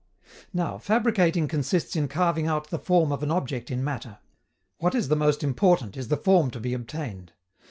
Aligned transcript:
_Now, 0.51 0.79
fabricating 0.79 1.47
consists 1.47 1.95
in 1.95 2.07
carving 2.07 2.47
out 2.47 2.71
the 2.71 2.79
form 2.79 3.11
of 3.11 3.21
an 3.21 3.29
object 3.29 3.69
in 3.69 3.83
matter. 3.83 4.17
What 4.79 4.95
is 4.95 5.09
the 5.09 5.15
most 5.15 5.43
important 5.43 5.95
is 5.95 6.07
the 6.07 6.17
form 6.17 6.49
to 6.49 6.59
be 6.59 6.73
obtained. 6.73 7.33